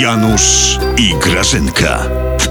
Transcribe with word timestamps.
Janusz 0.00 0.78
i 0.96 1.14
Grażynka 1.20 1.98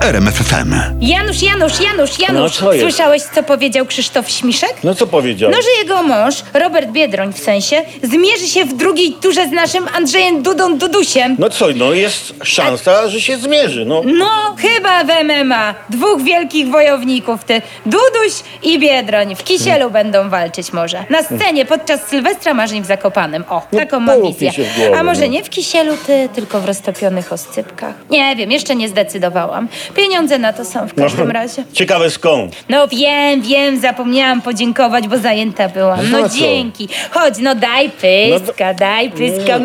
w 0.01 0.03
RMFFM. 0.03 0.73
Janusz, 1.01 1.41
Janusz, 1.41 1.79
Janusz, 1.81 2.19
Janusz. 2.19 2.41
No, 2.41 2.49
co 2.49 2.73
jest? 2.73 2.83
Słyszałeś, 2.85 3.21
co 3.35 3.43
powiedział 3.43 3.85
Krzysztof 3.85 4.29
Śmiszek? 4.29 4.73
No 4.83 4.95
co 4.95 5.07
powiedział? 5.07 5.51
No, 5.51 5.57
że 5.61 5.67
jego 5.81 6.03
mąż, 6.03 6.35
Robert 6.53 6.89
Biedroń 6.91 7.33
w 7.33 7.39
sensie, 7.39 7.81
zmierzy 8.03 8.47
się 8.47 8.65
w 8.65 8.73
drugiej 8.73 9.13
turze 9.21 9.47
z 9.47 9.51
naszym 9.51 9.87
Andrzejem 9.97 10.41
Dudą 10.43 10.77
Dudusiem. 10.77 11.35
No 11.39 11.49
co, 11.49 11.65
no 11.75 11.93
jest 11.93 12.33
szansa, 12.43 13.07
że 13.09 13.21
się 13.21 13.37
zmierzy, 13.37 13.85
no. 13.85 14.01
No, 14.05 14.55
chyba 14.59 15.03
w 15.03 15.07
MMA. 15.23 15.75
Dwóch 15.89 16.21
wielkich 16.23 16.67
wojowników, 16.69 17.43
ty 17.43 17.61
Duduś 17.85 18.33
i 18.63 18.79
Biedroń. 18.79 19.35
W 19.35 19.43
Kisielu 19.43 19.71
Hmm. 19.71 19.93
będą 19.93 20.29
walczyć 20.29 20.73
może. 20.73 21.05
Na 21.09 21.23
scenie 21.23 21.65
podczas 21.65 22.01
Sylwestra 22.07 22.53
Marzeń 22.53 22.81
w 22.83 22.85
Zakopanem. 22.85 23.43
O, 23.49 23.61
No, 23.71 23.79
taką 23.79 23.99
mam 23.99 24.21
wizję. 24.21 24.51
głowę, 24.51 24.97
A 24.99 25.03
może 25.03 25.21
no. 25.21 25.27
nie 25.27 25.43
w 25.43 25.49
Kisielu, 25.49 25.97
ty, 26.07 26.29
tylko 26.35 26.61
w 26.61 26.65
roztopionych 26.65 27.33
oscypkach? 27.33 27.93
Nie 28.09 28.35
wiem, 28.35 28.51
jeszcze 28.51 28.75
nie 28.75 28.87
zdecydowałam. 28.89 29.67
Pieniądze 29.95 30.37
na 30.39 30.53
to 30.53 30.65
są 30.65 30.87
w 30.87 30.93
każdym 30.93 31.31
razie. 31.31 31.63
Ciekawe 31.73 32.09
skąd. 32.09 32.55
No 32.69 32.87
wiem, 32.87 33.41
wiem, 33.41 33.79
zapomniałam 33.79 34.41
podziękować, 34.41 35.07
bo 35.07 35.17
zajęta 35.17 35.69
byłam. 35.69 36.11
No 36.11 36.19
No 36.19 36.29
co? 36.29 36.35
dzięki. 36.37 36.89
Chodź, 37.11 37.33
no 37.39 37.55
daj 37.55 37.89
pyska, 37.89 38.73
daj 38.73 39.09
pyska. 39.11 39.59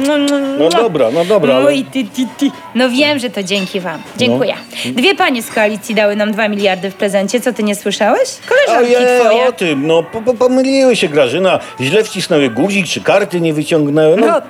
No 0.58 0.68
dobra, 0.68 1.10
no 1.10 1.24
dobra, 1.24 1.54
ale- 1.54 1.66
Oj, 1.66 1.84
ty, 1.92 2.04
ty, 2.04 2.26
ty. 2.38 2.50
No 2.74 2.90
wiem, 2.90 3.18
że 3.18 3.30
to 3.30 3.42
dzięki 3.42 3.80
wam. 3.80 4.02
Dziękuję. 4.16 4.54
No. 4.84 4.92
Dwie 4.92 5.14
panie 5.14 5.42
z 5.42 5.50
koalicji 5.50 5.94
dały 5.94 6.16
nam 6.16 6.32
dwa 6.32 6.48
miliardy 6.48 6.90
w 6.90 6.94
prezencie. 6.94 7.40
Co 7.40 7.52
ty 7.52 7.62
nie 7.62 7.74
słyszałeś? 7.74 8.28
Koleżanki 8.48 8.96
Ojej, 8.96 9.20
twoje. 9.20 9.46
o 9.48 9.52
tym, 9.52 9.86
no 9.86 10.02
po, 10.02 10.22
po, 10.22 10.34
pomyliły 10.34 10.96
się 10.96 11.08
Grażyna. 11.08 11.58
Źle 11.80 12.04
wcisnęły 12.04 12.50
guzik, 12.50 12.86
czy 12.86 13.00
karty 13.00 13.40
nie 13.40 13.54
wyciągnęły. 13.54 14.16
No, 14.16 14.26
No, 14.26 14.42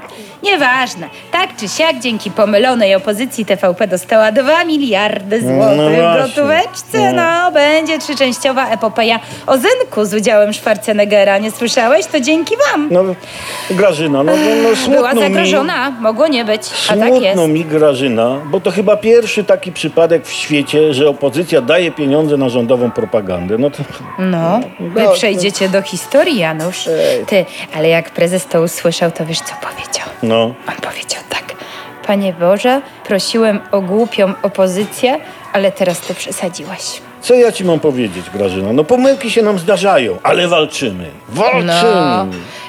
nieważne. 0.43 1.09
Tak 1.33 1.57
czy 1.57 1.69
siak, 1.69 1.99
dzięki 2.01 2.31
pomylonej 2.31 2.95
opozycji 2.95 3.45
TVP 3.45 3.87
dostała 3.89 4.33
2 4.33 4.65
miliardy 4.65 5.41
złotych 5.41 5.77
No 5.77 6.19
w 6.19 6.29
gotóweczce. 6.29 7.13
No, 7.13 7.53
będzie 7.53 7.99
trzyczęściowa 7.99 8.69
epopeja 8.71 9.21
o 9.47 9.57
Zynku 9.59 10.05
z 10.05 10.15
udziałem 10.15 10.55
Schwarzeneggera. 10.55 11.39
Nie 11.39 11.51
słyszałeś? 11.51 12.07
To 12.07 12.21
dzięki 12.21 12.55
wam. 12.57 12.89
no 12.91 13.05
Grażyna, 13.71 14.23
no, 14.23 14.33
no, 14.37 14.69
no 14.71 14.77
smutno 14.77 14.97
Była 14.97 15.15
mi. 15.15 15.21
zagrożona. 15.21 15.91
Mogło 15.91 16.29
nie 16.29 16.45
być. 16.45 16.63
A 16.89 16.97
tak 16.97 17.09
jest. 17.09 17.23
Smutno 17.23 17.49
mi 17.49 17.65
Grażyna, 17.65 18.37
bo 18.47 18.61
to 18.61 18.71
chyba 18.71 18.97
pierwszy 18.97 19.45
taki 19.45 19.73
przypadek 19.73 20.16
w 20.21 20.31
świecie, 20.31 20.95
że 20.95 21.09
opozycja 21.09 21.61
daje 21.61 21.91
pieniądze 21.91 22.37
na 22.37 22.49
rządową 22.49 22.91
propagandę. 22.91 23.59
No 23.59 23.71
to... 23.71 23.79
No, 24.19 24.61
wy 24.81 25.03
No, 25.03 25.13
przejdziecie 25.13 25.69
do 25.69 25.83
historii, 25.83 26.39
Janusz. 26.39 26.89
Ty, 27.27 27.45
ale 27.75 27.89
jak 27.89 28.11
prezes 28.11 28.47
to 28.47 28.63
usłyszał, 28.63 29.11
to 29.11 29.27
wiesz, 29.27 29.39
co 29.39 29.55
powiedział? 29.61 30.07
No. 30.23 30.55
On 30.69 30.75
powiedział 30.83 31.23
tak. 31.29 31.55
Panie 32.07 32.33
Boże, 32.41 32.81
prosiłem 33.05 33.61
o 33.73 33.81
głupią 33.81 34.33
opozycję, 34.43 35.21
ale 35.53 35.73
teraz 35.73 36.01
to 36.01 36.15
przesadziłeś. 36.15 37.01
Co 37.21 37.35
ja 37.35 37.53
ci 37.53 37.65
mam 37.65 37.81
powiedzieć, 37.81 38.31
Grażyna? 38.31 38.73
No 38.73 38.85
pomyłki 38.85 39.31
się 39.31 39.43
nam 39.43 39.59
zdarzają, 39.59 40.19
ale 40.23 40.49
walczymy. 40.49 41.11
Walczymy. 41.29 41.67
No, 41.83 42.27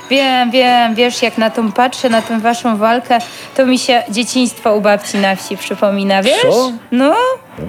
wiem, 0.10 0.52
wiem, 0.52 0.96
wiesz, 0.96 1.22
jak 1.22 1.38
na 1.38 1.50
tą 1.50 1.72
patrzę, 1.72 2.10
na 2.10 2.22
tę 2.22 2.40
waszą 2.40 2.78
walkę, 2.78 3.18
to 3.56 3.66
mi 3.66 3.80
się 3.80 4.04
dzieciństwo 4.10 4.76
u 4.76 4.82
babci 4.82 5.18
na 5.18 5.36
wsi 5.36 5.58
przypomina, 5.58 6.24
wiesz? 6.24 6.42
Co? 6.42 6.72
No, 6.92 7.16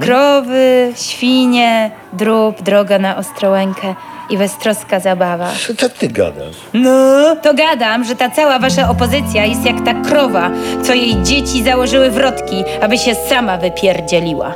krowy, 0.00 0.92
świnie, 0.97 1.91
drób, 2.12 2.62
droga 2.62 2.98
na 2.98 3.17
Ostrołękę 3.17 3.95
i 4.30 4.39
beztroska 4.39 5.00
zabawa. 5.00 5.50
Co, 5.67 5.75
co 5.75 5.89
ty 5.89 6.08
gadasz? 6.08 6.56
No, 6.75 7.36
to 7.42 7.55
gadam, 7.55 8.05
że 8.05 8.17
ta 8.17 8.30
cała 8.30 8.58
wasza 8.58 8.91
opozycja 8.91 9.45
jest 9.45 9.64
jak 9.64 9.84
ta 9.84 9.95
krowa, 9.95 10.50
co 10.83 10.95
jej 10.95 11.23
dzieci 11.23 11.62
założyły 11.62 12.11
wrotki, 12.11 12.64
aby 12.83 12.98
się 12.98 13.14
sama 13.14 13.56
wypierdzieliła. 13.56 14.55